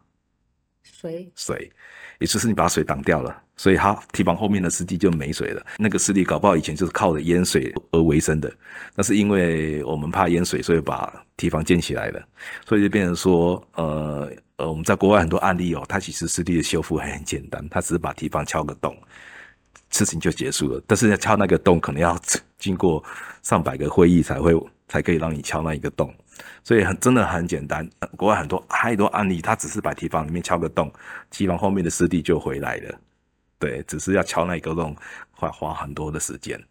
[0.83, 1.33] 水。
[1.35, 1.73] 水，
[2.19, 5.65] 也就是你把水挡掉了，所以他堤防后面的湿地就没水了。
[5.79, 8.53] 那个湿地搞不好以前就是靠着淹水而为生的，
[8.95, 12.23] 那是因为我们怕淹水，所以把堤防建起来了。
[12.67, 14.31] 所以就变成说，呃。
[14.57, 18.97] 呃，我们在国外很多案例哦，它其实湿地的修复还很简单，它只是把堤防敲个洞，
[19.91, 20.81] 事情就结束了。
[20.87, 22.17] 但是要敲那个洞，可能要
[22.57, 23.03] 经过
[23.43, 24.55] 上百个会议才会
[24.87, 26.15] 才可以让你敲那一个洞，
[26.63, 27.85] 所以很真的很简单。
[28.17, 30.89] 国外很多太多案例，它只是把堤防里面敲个洞，
[31.33, 32.97] 堤防后面的湿地就回来了。
[33.59, 34.97] 对，只是要敲那一个洞，
[35.33, 36.65] 会花很多的时间。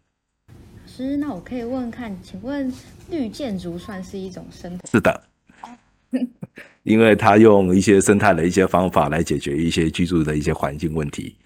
[0.94, 2.72] 老师，那我可以问看，请问
[3.10, 4.84] 绿建筑算是一种生态？
[4.88, 5.22] 是的。
[6.84, 11.36] 因为它用一些生态的一些方法来解决一些居住的一些环境问题，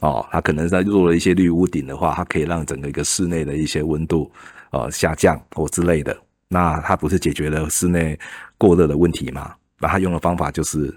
[0.00, 4.28] 哦，它可能在做了一些绿屋顶的话，它可以让整个一个室内的一些温度
[4.72, 6.16] 呃下降或之类的。
[6.48, 8.18] 那它不是解决了室内
[8.58, 9.54] 过热的问题吗？
[9.78, 10.92] 那它用的方法就是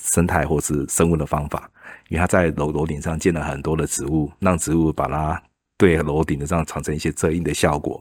[0.00, 1.68] 生态或是生物的方法，
[2.08, 5.42] 因为它在楼楼顶上建了很多的植物，让植物把它。
[5.82, 8.00] 对楼顶的这样产生一些遮阴的效果，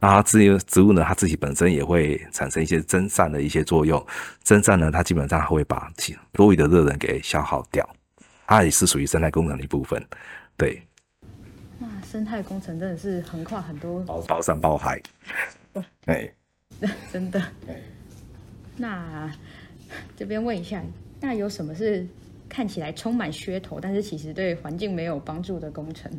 [0.00, 4.04] 那它自由植物呢，它自己本身也会产生一些蒸散的一些作用，
[4.42, 5.88] 蒸散呢，它基本上会把
[6.32, 7.88] 多余的热能给消耗掉，
[8.48, 10.04] 它也是属于生态工程的一部分。
[10.56, 10.82] 对，
[11.78, 15.00] 那生态工程真的是横跨很多，包包山包海，
[16.06, 16.28] 哎，
[17.12, 17.40] 真的。
[18.76, 19.32] 那
[20.16, 20.82] 这边问一下，
[21.20, 22.04] 那有什么是
[22.48, 26.10] 看起来充满噱头，但是其实对环境没有帮助的工程？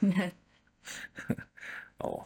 [1.98, 2.24] 哦，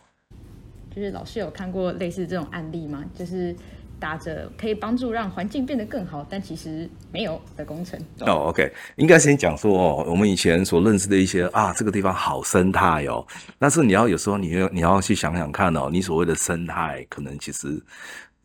[0.94, 3.04] 就是老师有看过类似这种案例吗？
[3.14, 3.54] 就是
[3.98, 8.00] 打着可以帮助让环境变得更好，但其实没有的工程。
[8.20, 13.26] 哦，OK，应该先讲说哦，我们以前所认识的一些啊，这个地方好生态哦。
[13.59, 17.80] 但是你要有时候你要你要去想想看哦，你所谓的生态，可能其实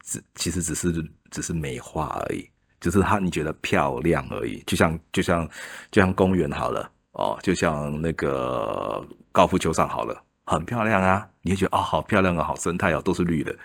[0.04, 0.94] 只其实只是
[1.32, 2.48] 只是美化而已，
[2.80, 4.62] 就是它你觉得漂亮而已。
[4.68, 5.50] 就像就像
[5.90, 6.92] 就像公园好了。
[7.15, 13.56] 哦，就像那个高尔夫球场好了，很漂亮啊，你会觉得啊、哦，好漂亮啊，好生态哦，都是绿的。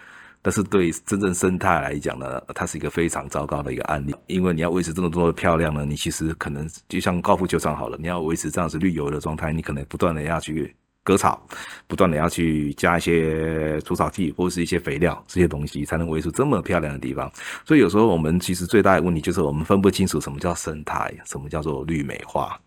[0.43, 11.45] 但是对真正生态来讲呢，它是一个非常糟糕的一个案例，因为你要维持这么多的漂亮呢，你其实可能就像高尔夫球场好了，你要维持这样子绿油的状态，你可能不断的要去割草，
[11.87, 17.31] 不断的要去加一些除草剂或者是一些肥料这些东西，才能维持这么漂亮的地方。
[17.67, 22.59] 所以有时候我们其实最大的问题就是我们分不清楚什么叫生态，什么叫做绿美化。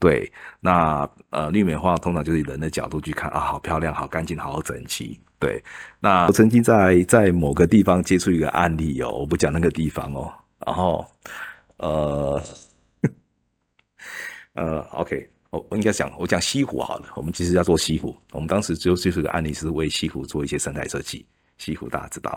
[0.00, 5.20] 对，那呃，绿美化通常就是以人的角度去看啊，好漂亮，好干净，好整齐。
[5.38, 5.62] 对，
[6.00, 10.32] 那我曾经在在某个地方接触一个案例哦，我不讲那个地方哦，
[10.66, 11.06] 然后
[11.76, 12.42] 呃
[14.54, 21.26] 呃，OK，我我应该讲我讲西湖好了，我们其实要做西湖，我们当时就接触一个案例是为西湖做一些生态设计，
[21.58, 22.30] 西湖大家知道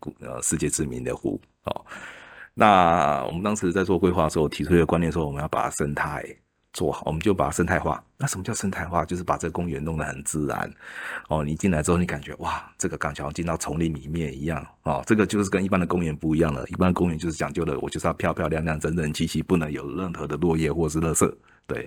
[0.00, 1.84] 哦，呃世界知名的湖哦，
[2.54, 6.24] 那我们当时在做规划的时候提出一个观念说，我们要把生态。
[6.78, 8.00] 做，我们就把生态化。
[8.16, 9.04] 那什么叫生态化？
[9.04, 10.70] 就是把这个公园弄得很自然。
[11.28, 14.64] 哦，你进来之后，你感觉哇，这个感觉进到丛林里面一样。
[14.84, 16.64] 哦，这个就是跟一般的公园不一样了。
[16.68, 21.28] 一般的公园就是讲究的，我就是要漂漂亮亮、整整齐齐，不能有任何的落叶或是垃圾。
[21.66, 21.86] 对，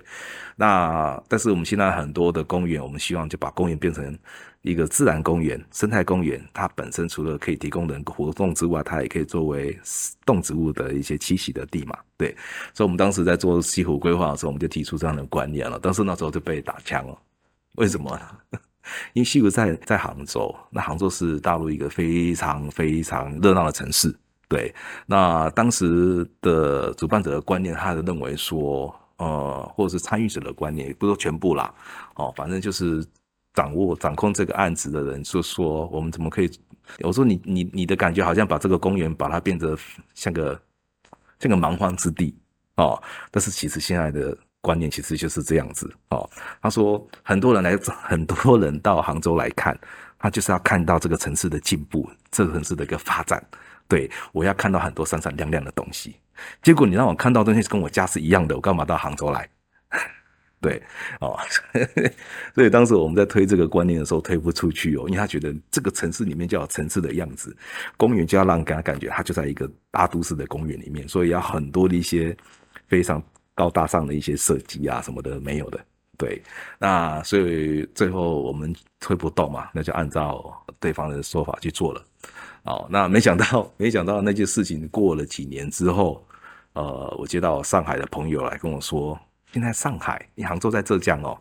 [0.54, 4.16] 那但是我们现在很多的公园，我们希望就把公园变成
[4.62, 6.42] 一个自然公园、生态公园。
[6.52, 9.78] 它本身除了可以提供人活动之外，它也可以作为
[10.24, 11.96] 动植物的一些栖息的地嘛。
[12.16, 12.34] 对，
[12.72, 15.78] 所以我们当时在做西湖规划的时候，我们就提出这样的观念了。
[15.82, 17.18] 但是那时候就被打枪了，
[17.76, 18.58] 为什么呢？
[19.12, 24.12] 因为西湖在在杭州，那杭州是大陆一个非常非常热闹的城市。
[24.48, 24.74] 对，
[25.06, 31.72] 那当时的主办者的观念，他就认为说，呃，或者是参与者的观念，也不说全部啦，
[32.16, 33.06] 哦，反正就是
[33.54, 36.50] 掌握掌控这个案子的人，就说我们怎么可以？
[37.00, 39.76] 我说你你你的感觉好像把这个公园把它变得
[40.14, 40.60] 像个
[41.38, 42.34] 像个蛮荒之地
[42.76, 43.00] 哦，
[43.30, 46.28] 但是其实现在的观念其实就是这样子哦。
[46.60, 49.78] 他说很多人来，很多人到杭州来看，
[50.18, 53.42] 他就是要看到这个城市的进步，这个城市的一个发展。
[53.88, 56.16] 对，我要看到很多闪闪亮亮的东西。
[56.62, 59.48] 结果你让我看到东西是跟我家是一样的，我干嘛到杭州来？
[60.62, 60.80] 对，
[61.20, 61.36] 哦，
[62.54, 67.54] 所以当时我们在推这个观念的时候推不出去哦，因为他觉得这个城市里面就要城市的样子，
[67.96, 72.34] 公园就要让给他感觉他就在一个大都市的公园里面，所以要很多的一些
[72.86, 73.20] 非常
[73.56, 75.84] 高大上的一些设计啊什么的没有的。
[76.16, 76.40] 对，
[76.78, 82.04] 那所以最后我们推不动嘛，那就按照对方的说法去做了。
[82.62, 86.24] 哦，那没想到，没想到那件事情过了几年之后，
[86.74, 89.18] 呃，我接到上海的朋友来跟我说。
[89.52, 91.38] 现在上海，你杭州在浙江哦，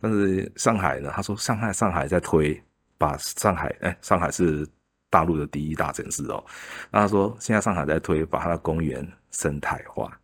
[0.00, 1.12] 但是上海呢？
[1.14, 2.60] 他说上海上海在推，
[2.96, 4.66] 把上海哎，上海是
[5.10, 6.42] 大陆的第一大城市哦。
[6.90, 10.18] 那他说现在上海在推，把它的公园生态化。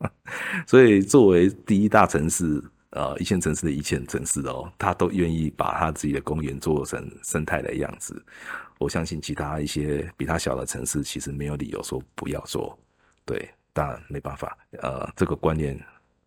[0.66, 8.22] 所以作为第一大城市，呃，一线城市的一线城市哦，他都愿意把他自己的公园做成生态的样子。
[8.78, 12.78] 我相信其他一些比他小的城市，其实没有理由说不要做。
[13.24, 15.76] 对，当然没办法，呃，这个观念。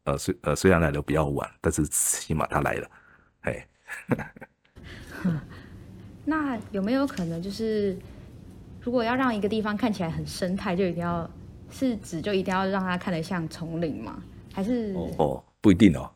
[0.04, 2.90] 呃，虽呃虽然来的比较晚，但是起码他来了，
[3.42, 3.64] 嘿。
[6.26, 7.98] 那有没有可能就是，
[8.82, 11.30] 如果要让一个地方看起来很生态，就一定要
[11.70, 14.22] 是指就一定要让它看得像丛林吗？
[14.54, 16.10] 还是哦，哦，不一定哦。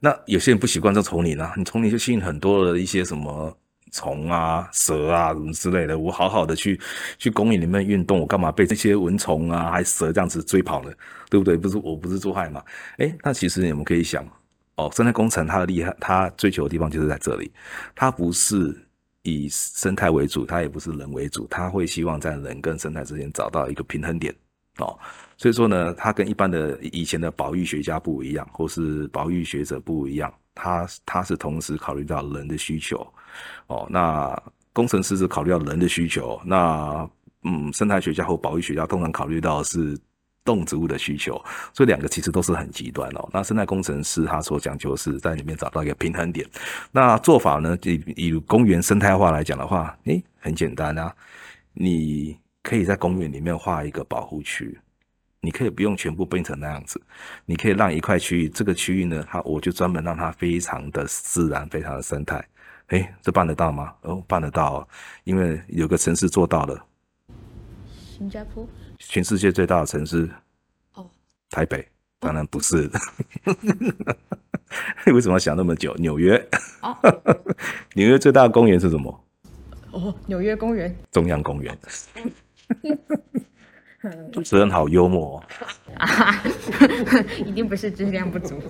[0.00, 3.56] 那有些人不习惯这丛林啊，你丛林就吸引很多的一些什么。
[3.94, 6.78] 虫啊、蛇啊什么之类的，我好好的去
[7.16, 10.92] 去公园里面运动，我干嘛被这些蚊虫啊、还蛇这样子追跑呢？
[11.30, 11.56] 对不对？
[11.56, 12.60] 不是，我不是做害嘛？
[12.98, 14.26] 诶，那其实你们可以想，
[14.74, 17.52] 哦，生态工程它的厉害，它追求的地方就是在这里，
[17.94, 18.76] 它不是
[19.22, 24.34] 以生态为主，它也不是人为主，它会希望在人跟生态之间找到一个平衡点
[24.78, 24.98] 哦。
[25.36, 33.06] 所以说呢，它跟一般的以前的保育学家不一样，或是保育学者不一样，它它是同时考虑到人的需求。
[33.66, 34.40] 哦，那
[34.72, 37.08] 工程师是考虑到人的需求，那
[37.42, 39.98] 嗯，生态学家或保育学家通常考虑到是
[40.44, 41.34] 动植物的需求，
[41.72, 43.28] 所以两个其实都是很极端哦。
[43.32, 46.46] 那生态工程师他所讲究是在里面找到一个平衡点。
[46.90, 51.14] 那做法呢，以以公园生态化来讲的话，诶，很简单啊，
[51.72, 54.78] 你可以在公园里面画一个保护区，
[55.40, 57.00] 你可以不用全部变成那样子，
[57.46, 62.42] 你可以让一块区域，这个区域呢，它我就专门让它非常的自然，非常的生态。
[62.88, 63.94] 哎，这办得到吗？
[64.02, 64.86] 哦，办得到，
[65.24, 66.86] 因为有个城市做到了。
[67.96, 68.68] 新加坡，
[68.98, 70.28] 全世界最大的城市。
[70.94, 71.08] 哦，
[71.50, 71.86] 台北，
[72.20, 72.88] 当然不是。
[73.44, 73.56] 哦、
[75.12, 75.94] 为什么要想那么久？
[75.94, 76.36] 纽约。
[76.82, 76.94] 哦，
[77.94, 79.24] 纽约最大的公园是什么？
[79.92, 80.94] 哦，纽约公园。
[81.10, 81.76] 中央公园。
[84.30, 85.44] 主持人好幽默哦。
[85.96, 86.42] 啊，
[87.46, 88.60] 一定不是质量不足。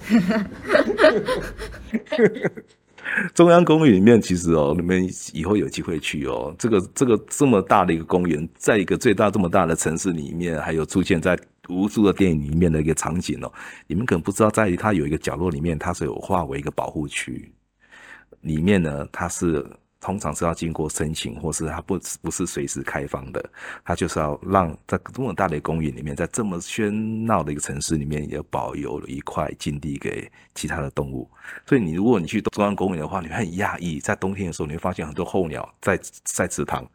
[3.35, 6.55] 中央公园里面，其实哦，你们以后有机会去哦。
[6.59, 11.39] 这个这个这么大的一个公园，在一个最大这么大的城市里面，还有出现在
[11.69, 13.53] 无数的电影里面的一个场景哦。
[13.87, 17.53] 你们可能不知道，在它有一个角落里面，它是有划为一个保护区，
[18.41, 19.65] 里面呢，它是。
[20.05, 23.43] 通常是要经过申请，或是它不不是随时开放的，
[23.83, 26.91] 它就是要让在这么大的公园里面，在这么喧
[27.25, 31.27] 闹的一个城市里面，也保有了一块禁地给其他的动物。
[31.67, 36.87] 所以你如果你去中央公园的话，你会很讶异，在冬天的时候，你会发现很多候鸟在在池塘。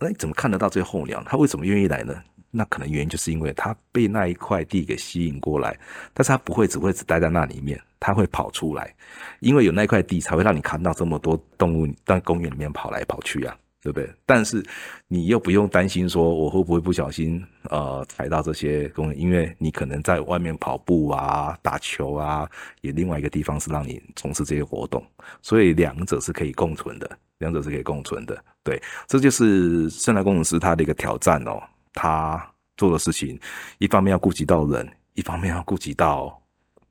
[0.00, 1.22] 那你怎么看得到这些候鸟？
[1.26, 2.14] 它为什么愿意来呢？
[2.50, 5.78] 那可能原因就是因为它被那一块地给吸引过来，
[6.14, 8.94] 但是它不会只会只待在那里面，它会跑出来，
[9.40, 14.10] 因为有那块地才会让你看到这么多动物在 公园里面跑来跑去啊，对不对？
[14.24, 14.64] 但是
[15.08, 22.48] 你又不用担心说我会不会不小心呃踩到这些公园，因为你可能在外面跑步啊、打球啊，
[22.80, 25.04] 有另外一个地方是让你从事这些活动，
[25.42, 31.62] 所以两者是可以共存的，两者是可以共存的，对，这就是生态工程师他的一个挑战哦。
[31.96, 33.40] 他做的事情，
[33.78, 36.40] 一方面要顾及到人，一方面要顾及到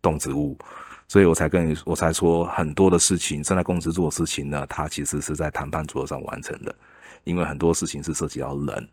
[0.01, 0.57] 动植物，
[1.07, 6.75] 所以我才跟你，我才说很多的事情，生态工程师做的事情呢，他其实是在谈判桌上完成的，
[7.23, 8.89] 因为很多事情是涉及到人，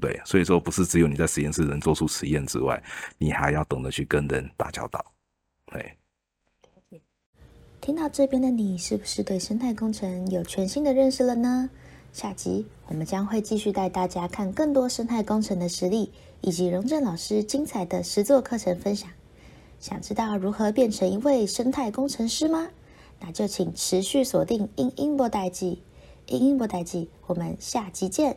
[0.00, 2.82] 对，所以说不是只有你在实验室能做出实验之外，
[3.18, 5.04] 你还要懂得去跟人打交道，
[5.66, 5.94] 对。
[7.82, 11.70] 听到这边的你，是不是对生态工程有全新的认识了呢？
[12.12, 19.08] 下集我们将会继续带大家看更多生态工程的实例，以及荣正老师精彩的实作课程分享。
[19.78, 22.68] 想知道如何变成一位生态工程师吗？
[23.20, 25.82] 那就请持续锁定《英英波代记》，
[26.34, 28.36] 《英英波代记》，我们下集见。